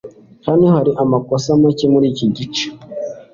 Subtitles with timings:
[0.47, 2.65] Hano hari amakosa make muriki gice.